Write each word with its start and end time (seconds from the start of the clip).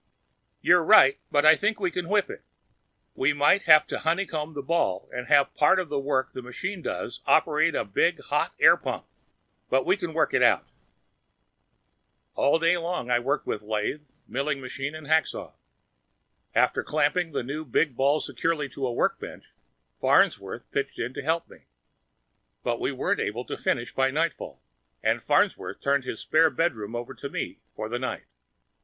"You're 0.63 0.83
right, 0.83 1.19
but 1.29 1.45
I 1.45 1.55
think 1.55 1.79
we 1.79 1.91
can 1.91 2.09
whip 2.09 2.27
it. 2.31 2.41
We 3.13 3.33
may 3.33 3.59
have 3.59 3.85
to 3.85 3.99
honeycomb 3.99 4.55
the 4.55 4.63
ball 4.63 5.07
and 5.13 5.27
have 5.27 5.53
part 5.53 5.79
of 5.79 5.89
the 5.89 5.99
work 5.99 6.33
the 6.33 6.41
machine 6.41 6.81
does 6.81 7.21
operate 7.27 7.75
a 7.75 7.85
big 7.85 8.19
hot 8.23 8.55
air 8.59 8.75
pump; 8.77 9.05
but 9.69 9.85
we 9.85 9.95
can 9.95 10.15
work 10.15 10.33
it 10.33 10.41
out." 10.41 10.67
All 12.33 12.57
that 12.57 12.65
day, 12.65 12.75
I 12.75 13.19
worked 13.19 13.45
with 13.45 13.61
lathe, 13.61 14.01
milling 14.27 14.59
machine 14.59 14.95
and 14.95 15.05
hacksaw. 15.05 15.51
After 16.55 16.81
clamping 16.81 17.31
the 17.31 17.43
new 17.43 17.63
big 17.63 17.95
ball 17.95 18.19
securely 18.19 18.67
to 18.69 18.87
a 18.87 18.91
workbench, 18.91 19.51
Farnsworth 19.99 20.71
pitched 20.71 20.97
in 20.97 21.13
to 21.13 21.21
help 21.21 21.47
me. 21.47 21.65
But 22.63 22.79
we 22.79 22.91
weren't 22.91 23.19
able 23.19 23.45
to 23.45 23.55
finish 23.55 23.93
by 23.93 24.09
nightfall 24.09 24.63
and 25.03 25.21
Farnsworth 25.21 25.79
turned 25.79 26.05
his 26.05 26.19
spare 26.21 26.49
bedroom 26.49 26.95
over 26.95 27.13
to 27.13 27.29
me 27.29 27.59
for 27.75 27.87
the 27.87 27.99
night. 27.99 28.23